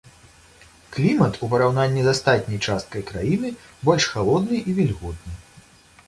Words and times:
Клімат 0.93 1.33
у 1.47 1.49
параўнанні 1.51 2.01
з 2.07 2.13
астатняй 2.17 2.59
часткай 2.67 3.03
краіны 3.09 3.51
больш 3.89 4.07
халодны 4.15 4.57
і 4.71 4.75
вільготны. 4.79 5.35